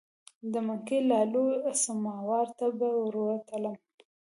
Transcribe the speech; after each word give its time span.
د 0.51 0.53
منګي 0.67 0.99
لالو 1.11 1.45
سماوار 1.83 2.47
ته 2.57 2.65
به 2.77 2.87
ورتللم. 3.05 3.75